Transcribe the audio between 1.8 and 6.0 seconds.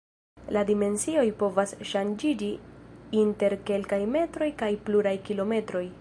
ŝanĝiĝi inter kelkaj metroj kaj pluraj kilometroj.